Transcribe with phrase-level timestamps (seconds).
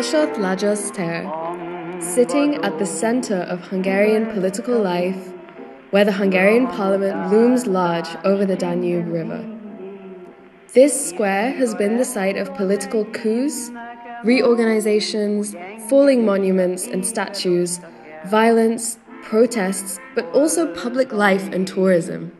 [0.00, 1.28] Kossuth Lajos tér,
[2.02, 5.34] sitting at the center of Hungarian political life,
[5.90, 9.44] where the Hungarian parliament looms large over the Danube River.
[10.72, 13.70] This square has been the site of political coups,
[14.24, 15.54] reorganizations,
[15.90, 17.78] falling monuments and statues,
[18.24, 22.32] violence, protests, but also public life and tourism.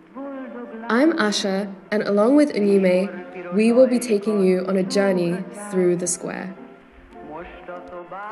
[0.88, 5.36] I'm Asha, and along with Unyime, we will be taking you on a journey
[5.70, 6.56] through the square.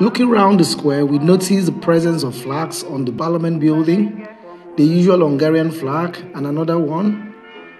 [0.01, 4.25] Looking around the square, we notice the presence of flags on the Parliament building,
[4.77, 7.35] the usual Hungarian flag, and another one,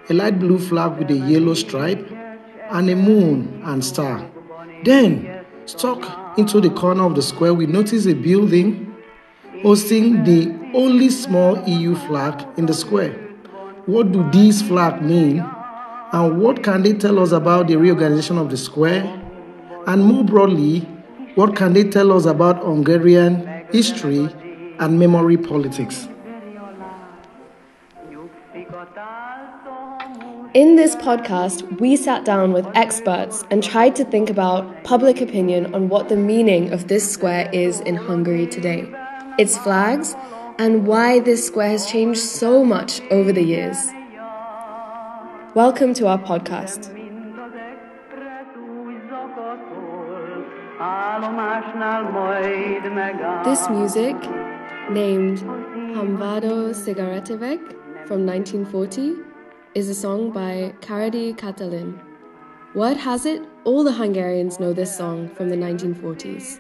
[0.10, 2.12] a light blue flag with a yellow stripe,
[2.72, 4.30] and a moon and star.
[4.84, 8.94] Then, stuck into the corner of the square, we notice a building
[9.64, 13.14] hosting the only small EU flag in the square.
[13.86, 15.40] What do these flags mean?
[16.12, 19.04] And what can they tell us about the reorganization of the square?
[19.88, 20.86] And more broadly,
[21.36, 24.30] what can they tell us about Hungarian history
[24.80, 26.08] and memory politics?
[30.54, 35.74] In this podcast, we sat down with experts and tried to think about public opinion
[35.76, 38.92] on what the meaning of this square is in Hungary today,
[39.38, 40.16] its flags,
[40.58, 43.78] and why this square has changed so much over the years.
[45.54, 46.99] Welcome to our podcast.
[53.44, 54.16] This music,
[54.90, 55.40] named
[55.94, 57.60] Hamvadó cigarettavég
[58.06, 59.16] from 1940,
[59.76, 62.00] is a song by Karády Katalin.
[62.74, 66.58] Word has it, all the Hungarians know this song from the 1940s.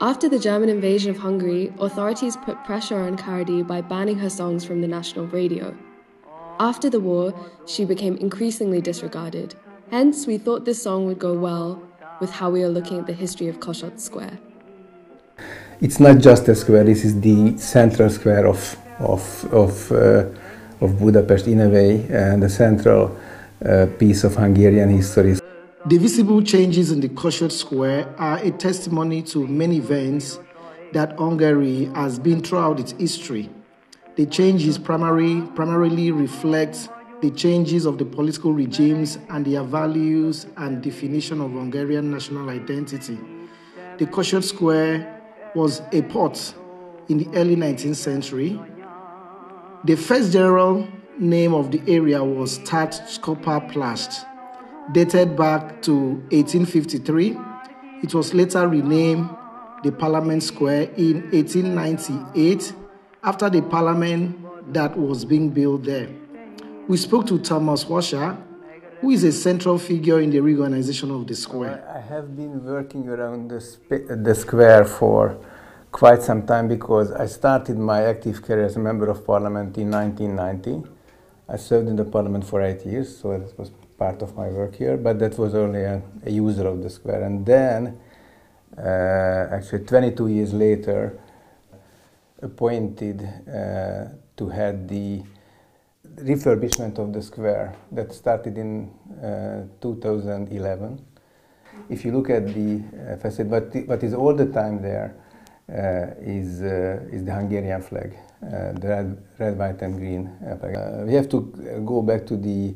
[0.00, 4.64] After the German invasion of Hungary, authorities put pressure on Karadi by banning her songs
[4.64, 5.72] from the national radio.
[6.58, 7.32] After the war,
[7.66, 9.54] she became increasingly disregarded.
[9.92, 11.87] Hence, we thought this song would go well
[12.20, 14.38] with how we are looking at the history of Kossuth Square.
[15.80, 20.24] It's not just a square, this is the central square of, of, of, uh,
[20.80, 23.16] of Budapest in a way, and the central
[23.64, 25.38] uh, piece of Hungarian history.
[25.86, 30.40] The visible changes in the Kossuth Square are a testimony to many events
[30.92, 33.48] that Hungary has been throughout its history.
[34.16, 36.88] The changes primary, primarily reflect
[37.20, 43.18] the changes of the political regimes and their values and definition of Hungarian national identity.
[43.98, 45.20] The Kossuth Square
[45.54, 46.54] was a port
[47.08, 48.60] in the early 19th century.
[49.84, 50.86] The first general
[51.18, 54.24] name of the area was Tat Skopa Plast,
[54.92, 55.92] dated back to
[56.30, 57.36] 1853.
[58.04, 59.28] It was later renamed
[59.82, 62.72] the Parliament Square in 1898
[63.24, 66.08] after the parliament that was being built there.
[66.88, 68.34] We spoke to Thomas Wachsler,
[69.02, 71.86] who is a central figure in the reorganization of the square.
[71.94, 75.38] I have been working around the, the square for
[75.92, 79.90] quite some time because I started my active career as a member of parliament in
[79.90, 80.88] 1990.
[81.46, 84.74] I served in the parliament for eight years, so it was part of my work
[84.74, 87.22] here, but that was only a, a user of the square.
[87.22, 88.00] And then,
[88.78, 91.20] uh, actually 22 years later,
[92.40, 94.06] appointed uh,
[94.38, 95.22] to head the
[96.20, 98.90] refurbishment of the square that started in
[99.22, 101.04] uh, 2011.
[101.88, 105.14] If you look at the uh, facade, what, what is all the time there
[105.70, 110.30] uh, is uh, is the Hungarian flag, uh, the red, red, white, and green
[110.60, 110.74] flag.
[110.74, 111.40] Uh, we have to
[111.84, 112.74] go back to the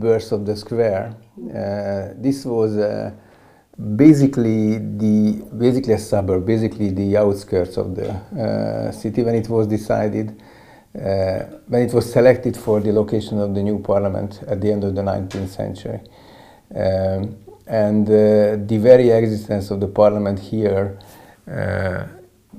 [0.00, 1.14] birth of the square.
[2.16, 3.12] this was
[3.94, 10.30] basically the basically a suburb, basically the outskirts of the city when it was decided
[10.30, 10.55] uh,
[10.96, 14.94] when it was selected for the location of the new parliament at the end of
[14.94, 16.00] the 19th century.
[16.74, 17.36] Um,
[17.66, 20.98] and uh, the very existence of the parliament here
[21.50, 22.06] uh,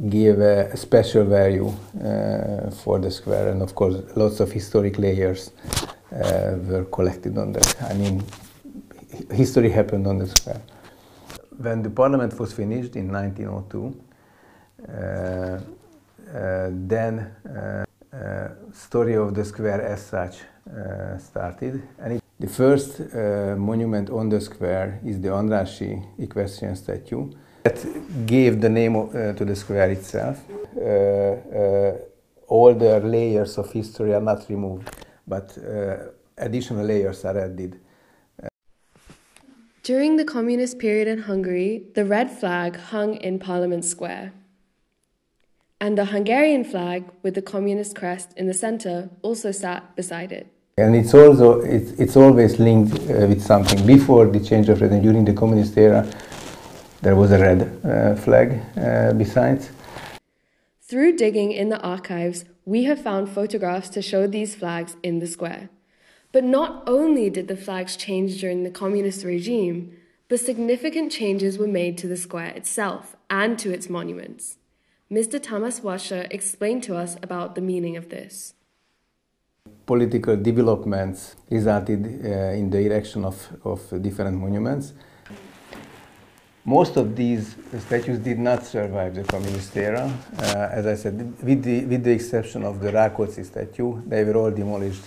[0.10, 5.52] gave a special value uh, for the square, and of course, lots of historic layers
[6.12, 7.76] uh, were collected on that.
[7.82, 8.24] I mean,
[9.32, 10.62] history happened on the square.
[11.58, 13.96] When the parliament was finished in 1902,
[14.88, 15.60] uh,
[16.70, 21.84] then uh, Uh, story of the square as such uh, started.
[22.00, 27.30] And it, the first uh, monument on the square is the Andrássy equestrian statue
[27.64, 27.86] that
[28.26, 30.40] gave the name of, uh, to the square itself.
[30.78, 31.98] Uh,
[32.48, 34.90] all the layers of history are not removed,
[35.28, 35.58] but
[36.38, 37.78] additional layers are added.
[39.84, 44.32] During the communist period in Hungary, the red flag hung in Parliament Square
[45.80, 50.48] and the Hungarian flag with the communist crest in the center also sat beside it.
[50.78, 53.86] And it's also it's, it's always linked uh, with something.
[53.86, 56.08] Before the change of regime, during the communist era,
[57.02, 59.70] there was a red uh, flag uh, besides.
[60.82, 65.28] Through digging in the archives, we have found photographs to show these flags in the
[65.28, 65.70] square.
[66.32, 69.98] But not only did the flags change during the communist regime,
[70.28, 74.57] but significant changes were made to the square itself and to its monuments.
[75.10, 75.42] Mr.
[75.42, 78.54] Thomas Wachsler explained to us about the meaning of this.
[79.86, 84.92] Political developments resulted uh, in the erection of, of different monuments.
[86.66, 90.14] Most of these statues did not survive the communist era.
[90.38, 94.36] Uh, as I said, with the, with the exception of the Rákóczi statue, they were
[94.36, 95.06] all demolished,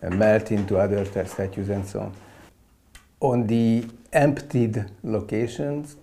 [0.00, 2.12] uh, melted into other statues and so on.
[3.18, 5.96] On the emptied locations,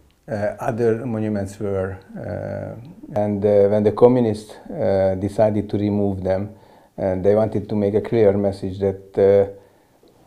[0.59, 6.49] other monuments were, uh, and uh, when the communists uh, decided to remove them,
[6.97, 9.17] and they wanted to make a clear message that,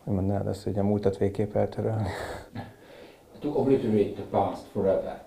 [0.05, 2.09] mondanád azt, hogy a múltat végképp eltörölni?
[3.45, 5.21] to obliterate the past forever.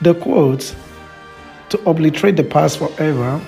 [0.00, 0.87] The quote,
[1.70, 3.40] to obliterate the past forever,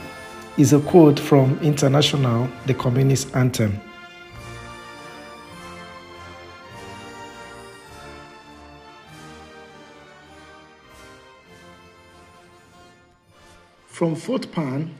[0.59, 3.81] is a quote from Internationale, the Communist Anthem.
[13.87, 14.91] From Fortepan,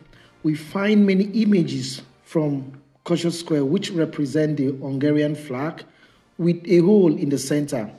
[0.43, 2.73] we find many images from
[3.05, 5.83] Kossuth Square which represent the Hungarian flag
[6.39, 7.91] with a hole in the center.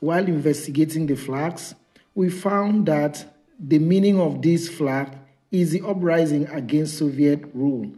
[0.00, 1.74] While investigating the flags,
[2.14, 5.16] we found that the meaning of this flag
[5.50, 7.90] is the uprising against Soviet rule.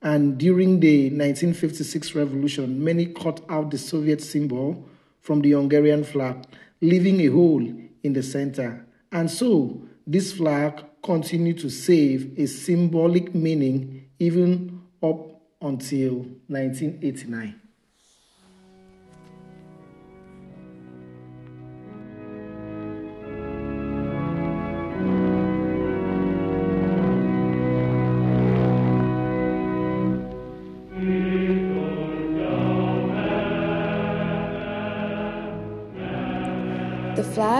[0.00, 4.88] And during the 1956 revolution, many cut out the Soviet symbol
[5.20, 6.44] from the Hungarian flag,
[6.80, 7.62] leaving a hole
[8.02, 8.84] in the center.
[9.12, 16.14] And so, this flag continued to save a symbolic meaning even up until
[16.48, 17.61] 1989.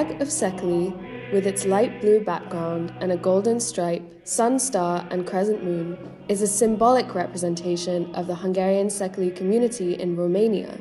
[0.03, 5.27] Flag of Szekely with its light blue background and a golden stripe, sun star, and
[5.27, 5.97] crescent moon,
[6.29, 10.79] is a symbolic representation of the Hungarian Szekely community in Romania.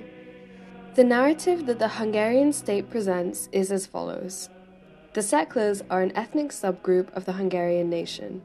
[0.96, 4.50] The narrative that the Hungarian state presents is as follows
[5.14, 8.42] The Szeklers are an ethnic subgroup of the Hungarian nation.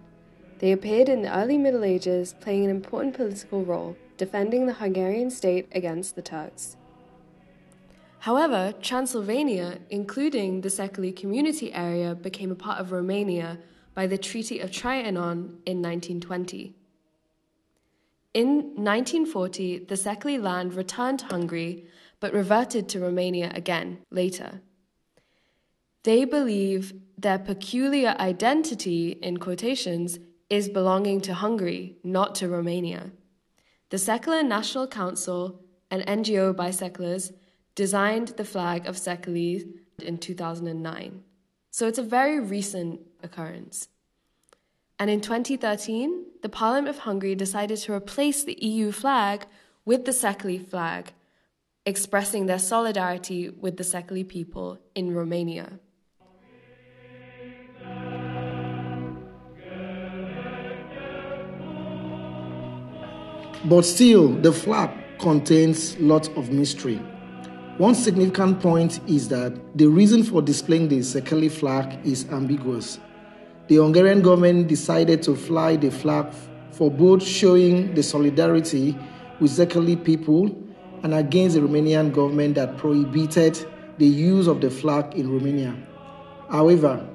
[0.59, 5.31] They appeared in the early Middle Ages, playing an important political role, defending the Hungarian
[5.31, 6.77] state against the Turks.
[8.27, 13.61] However, Transylvania, including the Szekely community area, became a part of Romania
[13.95, 16.75] by the Treaty of Trianon in 1920.
[18.35, 21.87] In 1940, the Szekely land returned to Hungary
[22.19, 24.61] but reverted to Romania again later.
[26.03, 30.19] They believe their peculiar identity, in quotations,
[30.51, 33.13] is belonging to Hungary, not to Romania.
[33.91, 35.61] The Szekely National Council,
[35.93, 37.33] an NGO by Szekler's,
[37.77, 39.69] designed the flag of Szekely
[40.03, 41.23] in 2009.
[41.71, 43.89] So it's a very recent occurrence.
[44.99, 49.47] And in 2013, the Parliament of Hungary decided to replace the EU flag
[49.85, 51.13] with the Szekely flag,
[51.85, 55.79] expressing their solidarity with the Szekely people in Romania.
[63.67, 67.01] But still, the flag contains lots of mystery.
[67.79, 72.99] One significant point is that the reason for displaying the Szekely flag is ambiguous.
[73.69, 76.33] The Hungarian government decided to fly the flag
[76.71, 78.97] for both showing the solidarity
[79.41, 80.57] with Szekely people
[81.03, 83.67] and against the Romanian government that prohibited
[83.99, 85.77] the use of the flag in Romania.
[86.51, 87.07] However,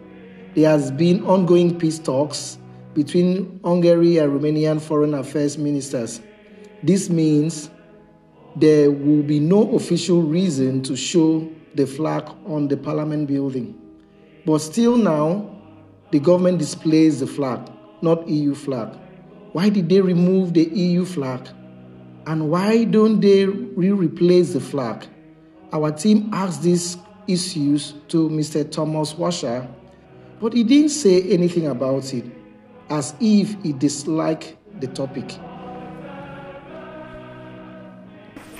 [0.53, 2.59] there has been ongoing peace talks
[2.93, 6.21] between Hungary and Romanian foreign affairs ministers.
[6.83, 7.71] This means
[8.55, 13.79] there will be no official reason to show the flag on the parliament building.
[14.45, 15.57] But still now,
[16.11, 18.97] the government displays the flag, not EU flag.
[19.53, 21.47] Why did they remove the EU flag?
[22.25, 25.07] And why don't they re-replace the flag?
[25.71, 28.69] Our team asked these issues to Mr.
[28.69, 29.67] Thomas Wachsler,
[30.39, 32.25] but he didn't say anything about it,
[32.89, 35.37] as if he disliked the topic.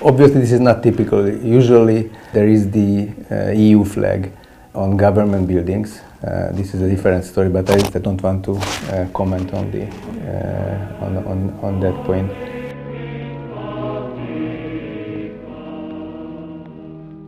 [0.04, 1.28] Obviously, this is not typical.
[1.28, 4.32] Usually, there is the uh, EU flag
[4.74, 6.00] on government buildings.
[6.24, 9.86] Uh, this is a different story, but I, don't want to uh, comment on the
[9.86, 12.30] uh, on, on on that point.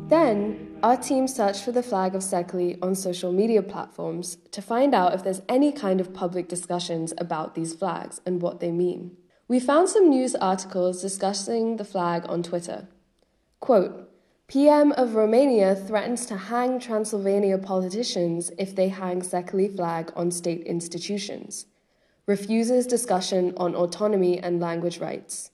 [0.08, 4.94] Then, our team searched for the flag of Szekely on social media platforms to find
[4.94, 9.16] out if there's any kind of public discussions about these flags and what they mean.
[9.46, 12.88] We found some news articles discussing the flag on Twitter.
[13.60, 14.10] Quote,
[14.48, 20.62] PM of Romania threatens to hang Transylvania politicians if they hang Szekely flag on state
[20.62, 21.66] institutions.
[22.26, 25.50] Refuses discussion on autonomy and language rights.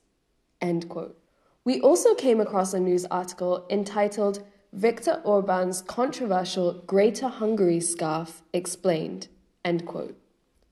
[0.61, 1.19] End quote.
[1.65, 9.27] We also came across a news article entitled Viktor Orban's controversial Greater Hungary scarf explained,
[9.65, 10.17] end quote,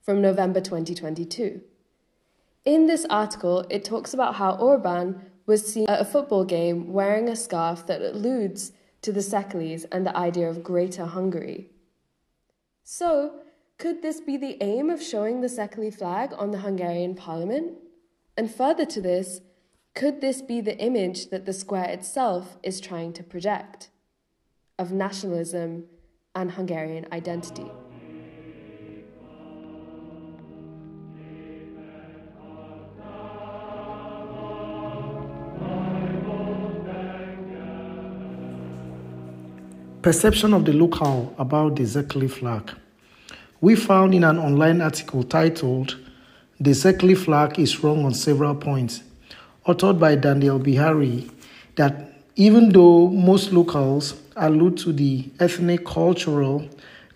[0.01, 1.61] from November 2022.
[2.65, 7.29] In this article, it talks about how Orban was seen at a football game wearing
[7.29, 11.71] a scarf that alludes to the Szekelys and the idea of Greater Hungary.
[12.83, 13.39] So,
[13.77, 17.77] could this be the aim of showing the Szekely flag on the Hungarian parliament?
[18.35, 19.41] And further to this,
[19.95, 23.89] could this be the image that the square itself is trying to project
[24.77, 25.85] of nationalism
[26.35, 27.71] and Hungarian identity?
[40.01, 42.71] Perception of the local about the Szekely flag.
[43.59, 45.97] We found in an online article titled
[46.57, 49.03] The Szekely flag is wrong on several points,
[49.67, 51.29] authored by Daniel Bihari,
[51.75, 56.65] that even though most locals allude to the ethnic, cultural,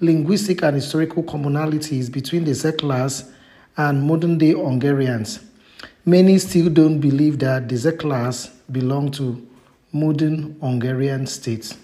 [0.01, 3.31] linguistic, and historical commonalities between the Szeklers
[3.77, 5.39] and modern day Hungarians,
[6.03, 9.47] many still don't believe that the Szeklers belong to
[9.93, 11.77] modern Hungarian states.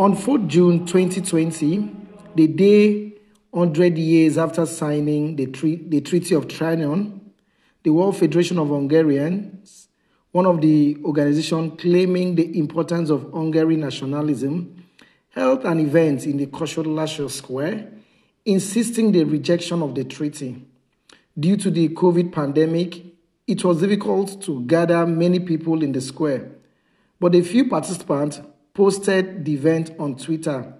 [0.00, 1.94] On 4 June 2020,
[2.34, 3.12] the day
[3.50, 7.20] 100 years after signing the, tre- the Treaty of Trianon,
[7.82, 9.88] the World Federation of Hungarians,
[10.32, 14.86] one of the organizations claiming the importance of Hungarian nationalism,
[15.28, 17.92] held an event in the Kossuth Square
[18.46, 20.64] insisting the rejection of the treaty.
[21.38, 23.04] Due to the COVID pandemic,
[23.46, 26.52] it was difficult to gather many people in the square,
[27.20, 28.40] but a few participants
[28.80, 30.72] posted the event on Twitter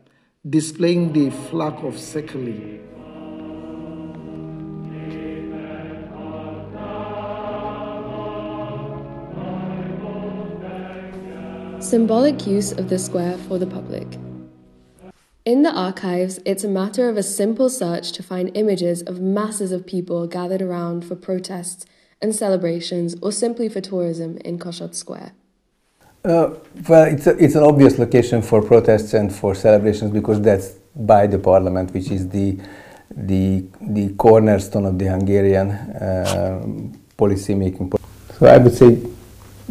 [0.49, 2.80] displaying the flag of Szekely.
[11.83, 14.09] Symbolic use of the square for the public.
[15.45, 19.73] In the archives, it's a matter of a simple search to find images of masses
[19.73, 21.85] of people gathered around for protests
[22.23, 25.33] and celebrations or simply for tourism in Kossuth Square.
[26.22, 26.54] Uh,
[26.86, 31.26] well, it's, a, it's an obvious location for protests and for celebrations because that's by
[31.26, 32.58] the parliament, which is the,
[33.10, 36.62] the, the cornerstone of the Hungarian uh,
[37.16, 37.92] policy making.
[38.38, 38.98] So I would say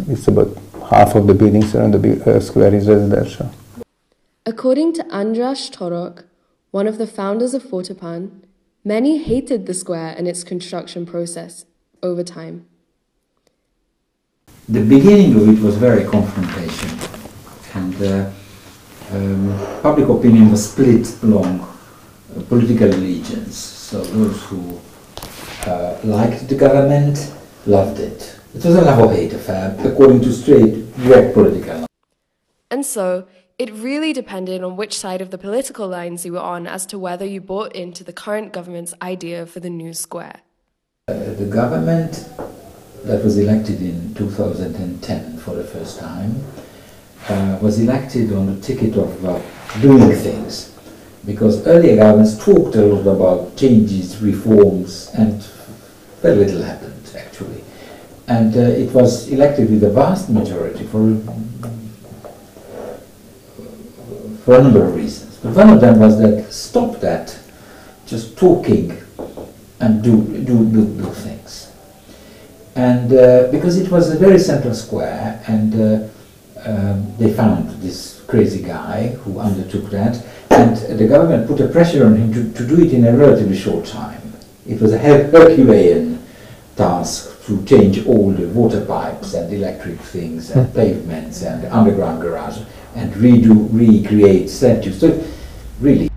[0.08, 0.58] it's about
[0.90, 3.52] half of the buildings around the uh, square is residential.
[4.46, 6.24] According to Andras Torok,
[6.72, 8.42] one of the founders of Fortepan,
[8.84, 11.66] many hated the square and its construction process
[12.02, 12.66] over time
[14.70, 17.10] the beginning of it was very confrontational,
[17.74, 18.30] and uh,
[19.12, 23.58] um, public opinion was split along uh, political allegiance.
[23.58, 24.80] So those who
[25.66, 27.34] uh, liked the government
[27.66, 28.40] loved it.
[28.54, 31.88] It was a love-hate affair, according to straight, direct political.
[32.70, 33.26] And so,
[33.58, 37.00] it really depended on which side of the political lines you were on as to
[37.00, 40.42] whether you bought into the current government's idea for the new square.
[41.08, 42.30] Uh, the government
[43.04, 46.44] that was elected in 2010 for the first time
[47.28, 49.42] uh, was elected on the ticket of uh,
[49.82, 50.76] doing things
[51.26, 55.44] because earlier governments talked a lot about changes, reforms, and
[56.22, 57.64] very little happened actually.
[58.28, 61.16] And uh, it was elected with a vast majority for,
[64.46, 65.38] for a number of reasons.
[65.38, 67.38] But one of them was that stop that,
[68.06, 68.98] just talking
[69.80, 71.69] and do, do, do, do things
[72.80, 76.08] and uh, because it was a very central square and uh,
[76.66, 80.16] um, they found this crazy guy who undertook that
[80.52, 83.58] and the government put a pressure on him to, to do it in a relatively
[83.58, 84.22] short time.
[84.66, 86.26] It was a Herculean
[86.78, 92.60] task to change all the water pipes and electric things and pavements and underground garage
[92.96, 95.02] and redo, recreate statues.
[95.02, 95.22] So
[95.82, 96.09] really.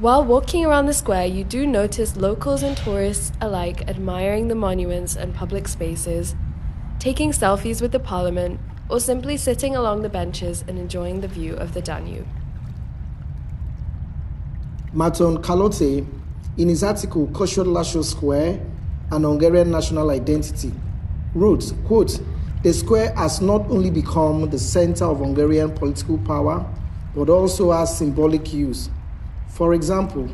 [0.00, 5.16] While walking around the square, you do notice locals and tourists alike admiring the monuments
[5.16, 6.36] and public spaces,
[7.00, 11.54] taking selfies with the parliament, or simply sitting along the benches and enjoying the view
[11.56, 12.28] of the Danube.
[14.92, 16.06] Marton Kalote,
[16.56, 18.60] in his article Kossuth Lajos Square,
[19.10, 20.72] an Hungarian national identity,
[21.34, 22.20] wrote, quote,
[22.62, 26.64] the square has not only become the center of Hungarian political power,
[27.16, 28.90] but also has symbolic use.
[29.48, 30.28] For example,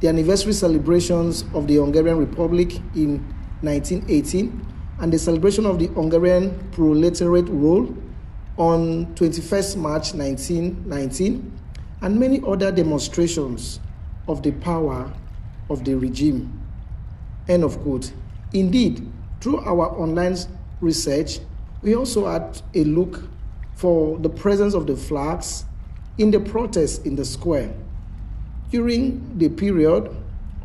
[0.00, 3.24] the anniversary celebrations of the Hungarian Republic in
[3.62, 4.66] 1918
[5.00, 7.94] and the celebration of the Hungarian proletariat role
[8.56, 11.58] on 21st March 1919,
[12.02, 13.80] and many other demonstrations
[14.26, 15.12] of the power
[15.70, 16.60] of the regime.
[17.48, 18.12] End of quote.
[18.52, 19.10] Indeed,
[19.40, 20.36] through our online
[20.80, 21.38] research,
[21.82, 23.22] we also had a look
[23.74, 25.64] for the presence of the flags
[26.18, 27.72] in the protests in the square.
[28.70, 30.14] During the period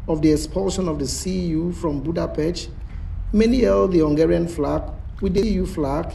[0.09, 2.69] of the expulsion of the CEU from Budapest,
[3.31, 4.83] many held the Hungarian flag
[5.21, 6.13] with the EU flag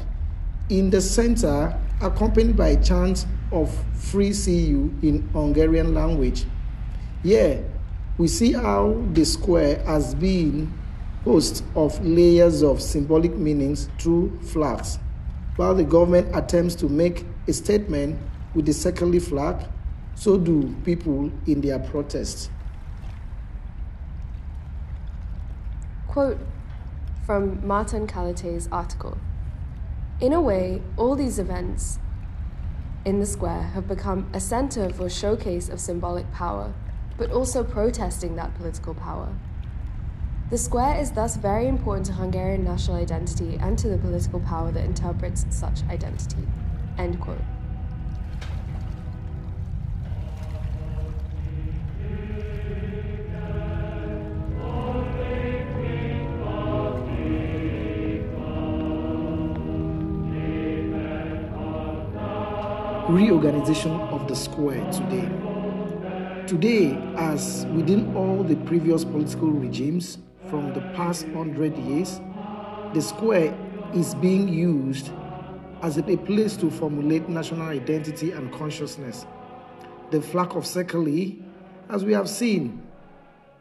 [0.69, 6.45] in the center, accompanied by chants of Free CEU in Hungarian language.
[7.23, 7.65] Here,
[8.19, 10.71] we see how the square has been
[11.25, 14.99] host of layers of symbolic meanings through flags,
[15.57, 18.19] while the government attempts to make a statement
[18.55, 19.57] with the secondary flag,
[20.19, 22.51] so do people in their protests.
[26.09, 26.39] Quote
[27.25, 29.17] from Martin Kalote's article
[30.21, 32.01] In a way, all these events
[33.05, 36.75] in the square have become a center for showcase of symbolic power
[37.17, 39.29] but also protesting that political power.
[40.51, 44.73] The square is thus very important to Hungarian national identity and to the political power
[44.73, 46.47] that interprets such identity.
[46.97, 47.43] End quote.
[63.09, 65.27] Reorganization of the square today.
[66.47, 70.19] Today, as within all the previous political regimes
[70.51, 72.21] from the past hundred years,
[72.93, 73.57] the square
[73.95, 75.11] is being used
[75.81, 79.25] as a place to formulate national identity and consciousness.
[80.11, 81.43] The flag of Szekely,
[81.89, 82.83] as we have seen,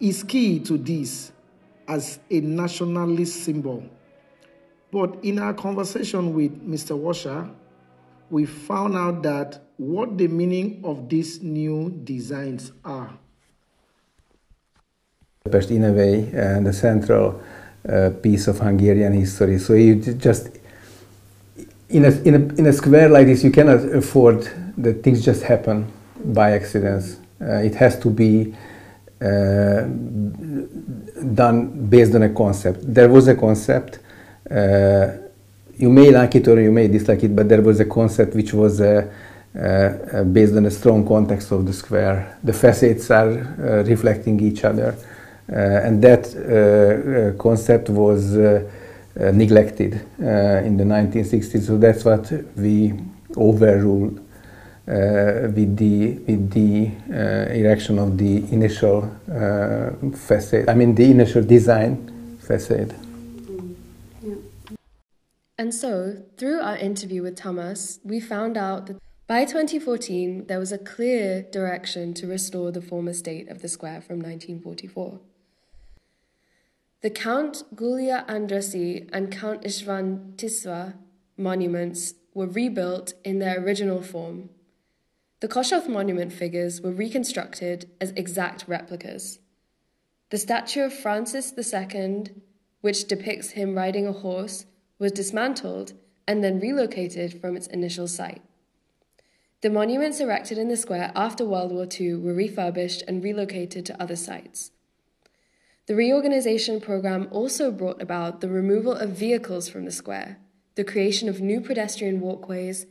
[0.01, 1.31] is key to this
[1.87, 3.81] as a nationalist symbol.
[4.91, 6.99] But in our conversation with Mr.
[6.99, 7.49] Wachsler,
[8.29, 13.09] we found out that what the meaning of these new designs are.
[15.43, 17.41] Budapest, in a way, uh, the central
[17.87, 19.59] uh, piece of Hungarian history.
[19.59, 20.49] So you just
[21.89, 25.43] in a, in, a, in a square like this, you cannot afford that things just
[25.43, 25.91] happen
[26.25, 27.17] by accidents.
[27.39, 28.53] Uh, it has to be
[29.21, 29.81] uh,
[31.33, 32.79] done based on a concept.
[32.93, 33.99] There was a concept.
[34.49, 35.26] Uh,
[35.77, 38.53] you may like it or you may dislike it, but there was a concept which
[38.53, 39.09] was uh,
[39.57, 42.37] uh, based on a strong context of the square.
[42.43, 44.95] The facades are uh, reflecting each other,
[45.51, 48.35] uh, and that uh, uh, concept was
[49.15, 51.65] neglected in the 1960s.
[51.65, 52.93] So that's what we
[53.35, 54.19] overruled
[54.85, 56.91] with the with the
[57.59, 59.09] erection of the initial
[60.13, 60.69] facade.
[60.69, 62.93] I mean the initial design facade.
[65.57, 70.71] And so, through our interview with Thomas, we found out that by 2014, there was
[70.71, 75.19] a clear direction to restore the former state of the square from 1944.
[77.01, 80.95] The Count Gyula Andrassy and Count István Tisza
[81.37, 84.49] monuments were rebuilt in their original form.
[85.39, 89.39] The Kossuth monument figures were reconstructed as exact replicas.
[90.29, 92.25] The statue of Francis II,
[92.81, 94.65] which depicts him riding a horse,
[94.99, 95.93] was dismantled
[96.27, 98.41] and then relocated from its initial site.
[99.61, 104.01] The monuments erected in the square after World War II were refurbished and relocated to
[104.01, 104.71] other sites.
[105.87, 110.37] The reorganization program also brought about the removal of vehicles from the square,
[110.75, 112.85] the creation of new pedestrian walkways,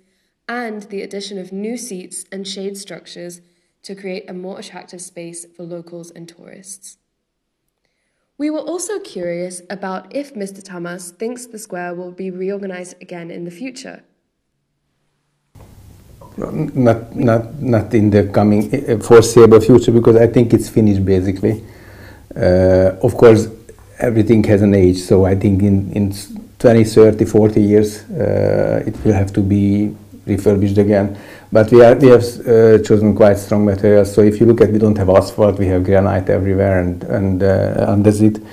[0.49, 3.41] and the addition of new seats and shade structures
[3.83, 6.99] to create a more attractive space for locals and tourists.
[8.39, 10.63] We were also curious about if Mr.
[10.63, 14.03] Tamas thinks the square will be reorganized again in the future.
[16.37, 21.65] Not, not, not in the coming uh, foreseeable future because I think it's finished basically.
[22.37, 23.49] Uh, of course,
[24.01, 26.15] everything has an age, so I think in, in
[26.59, 29.97] 20, 30, 40 years uh, it will have to be
[30.27, 31.19] refurbished again.
[31.57, 34.15] But we, are, we have uh, chosen quite strong materials.
[34.15, 37.43] So if you look at, we don't have asphalt, we have granite everywhere and, and
[37.43, 38.47] uh, andesit.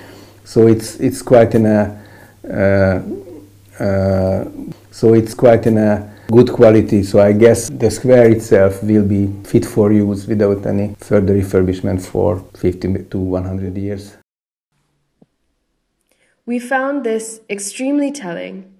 [0.46, 2.02] So it's, it's quite in a,
[2.50, 4.50] uh, uh,
[4.90, 7.04] so it's quite in a good quality.
[7.04, 12.02] So I guess the square itself will be fit for use without any further refurbishment
[12.02, 14.16] for 50 to 100 years.
[16.46, 18.73] We found this extremely telling.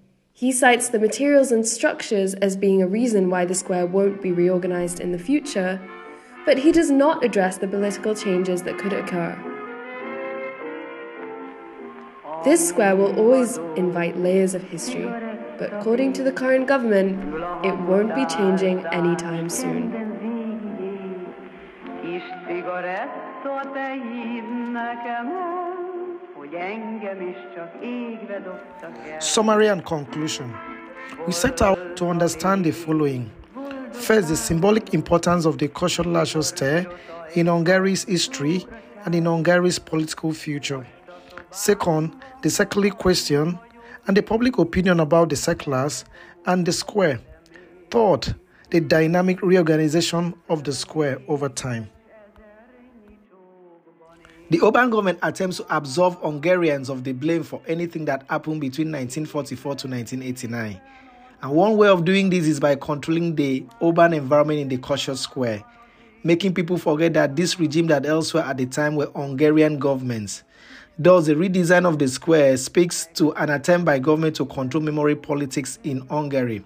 [0.44, 4.34] He cites the materials and structures as being a reason why the square won't be
[4.34, 5.80] reorganized in the future,
[6.46, 9.40] but he does not address the political changes that could occur.
[12.44, 15.06] This square will always invite layers of history,
[15.58, 17.24] but according to the current government,
[17.64, 19.94] it won't be changing anytime soon.
[29.20, 30.54] Summary and conclusion.
[31.26, 33.32] We set out to understand the following.
[33.92, 36.92] First, the symbolic importance of the Kossuth Tér
[37.36, 38.68] in Hungary's history
[39.06, 40.86] and in Hungary's political future.
[41.50, 43.58] Second, the Szekely question
[44.08, 46.04] and the public opinion about the Szeklers
[46.46, 47.20] and the square.
[47.90, 48.36] Third,
[48.70, 51.90] the dynamic reorganization of the square over time.
[54.50, 58.92] The Orban government attempts to absolve Hungarians of the blame for anything that happened between
[58.92, 60.82] 1944 to 1989.
[61.42, 65.18] And one way of doing this is by controlling the urban environment in the Kossuth
[65.18, 65.64] Square,
[66.24, 70.44] making people forget that this regime that elsewhere at the time were Hungarian governments.
[71.00, 75.16] Thus, the redesign of the square speaks to an attempt by government to control memory
[75.16, 76.64] politics in Hungary.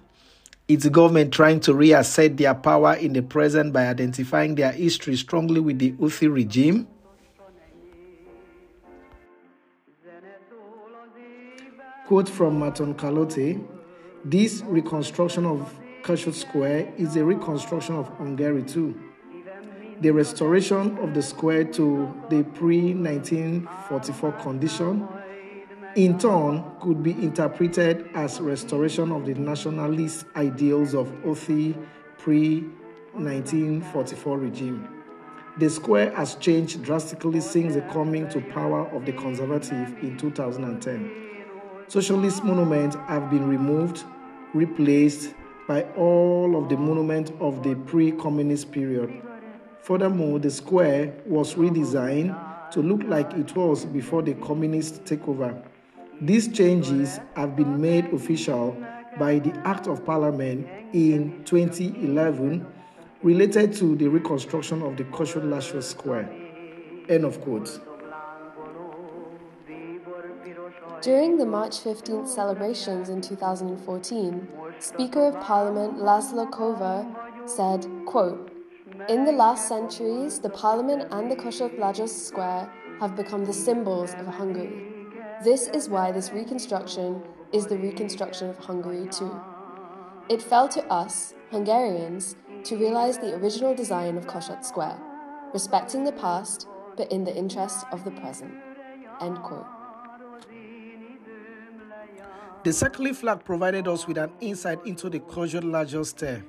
[0.66, 5.60] It's government trying to reassert their power in the present by identifying their history strongly
[5.60, 6.86] with the Horthy regime
[12.08, 13.62] Quote from Marton Kalote
[14.24, 18.98] This reconstruction of Kossuth Square is a reconstruction of Hungary too.
[20.00, 25.06] The restoration of the square to the pre 1944 condition,
[25.96, 31.76] in turn, could be interpreted as restoration of the nationalist ideals of Horthy
[32.16, 32.60] pre
[33.12, 34.88] 1944 regime.
[35.58, 41.27] The square has changed drastically since the coming to power of the conservative in 2010.
[41.88, 44.04] Socialist monuments have been removed,
[44.52, 45.34] replaced
[45.66, 49.22] by all of the monuments of the pre communist period.
[49.80, 52.36] Furthermore, the square was redesigned
[52.72, 55.64] to look like it was before the communist takeover.
[56.20, 58.76] These changes have been made official
[59.18, 62.66] by the Act of Parliament in 2011
[63.22, 66.30] related to the reconstruction of the Kossuth Lajos Square.
[67.08, 67.80] End of quote.
[71.00, 74.48] During the March 15th celebrations in 2014,
[74.80, 78.50] Speaker of Parliament Laszlo Kövér said, quote,
[79.08, 84.14] In the last centuries, the Parliament and the Kossuth Lajos Square have become the symbols
[84.14, 84.92] of Hungary.
[85.44, 89.40] This is why this reconstruction is the reconstruction of Hungary too.
[90.28, 92.34] It fell to us, Hungarians,
[92.64, 94.98] to realize the original design of Kossuth Square,
[95.54, 98.52] respecting the past but in the interest of the present.
[99.20, 99.77] End quote.
[102.64, 106.42] The Szekely flag provided us with an insight into the Kossuth Lajos Tér.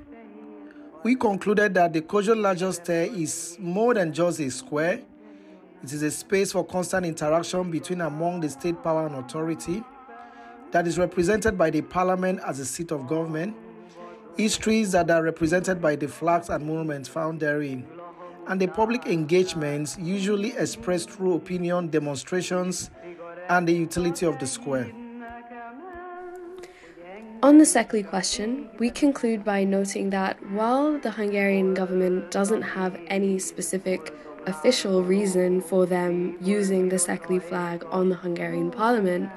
[1.03, 5.01] We concluded that the Kossuth Lajos Tér is more than just a square.
[5.83, 9.83] It is a space for constant interaction between among the state power and authority
[10.71, 13.55] that is represented by the parliament as a seat of government,
[14.35, 17.87] histories that are represented by the flags and monuments found therein,
[18.47, 22.89] and the public engagements usually expressed through opinion, demonstrations,
[23.47, 24.91] and the utility of the square.
[27.41, 32.99] On the Szekely question, we conclude by noting that while the Hungarian government doesn't have
[33.07, 34.13] any specific
[34.45, 39.29] official reason for them using the Szekely flag on the Hungarian parliament,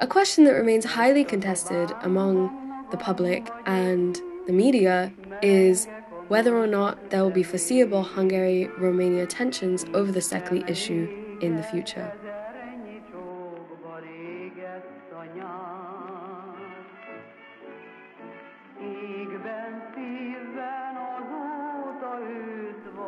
[0.00, 2.50] a question that remains highly contested among
[2.90, 5.88] the public and the media is
[6.28, 11.08] whether or not there will be foreseeable Hungary Romania tensions over the Szekely issue
[11.40, 12.12] in the future.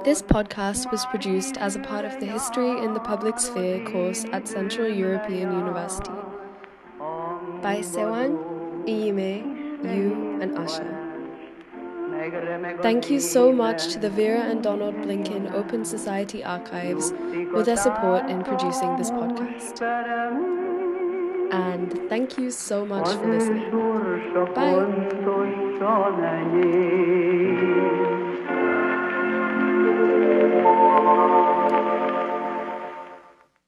[0.05, 4.27] This podcast was produced as a part of the History in the Public Sphere course
[4.33, 6.11] at Central European University
[7.63, 8.37] by Sewang,
[8.87, 9.43] Iyime,
[9.83, 10.85] Yu, and Asha.
[12.83, 17.11] Thank you so much to the Vera and Donald Blinken Open Society Archives
[17.51, 19.81] for their support in producing this podcast.
[21.51, 23.71] And thank you so much for listening.
[24.55, 24.85] Bye.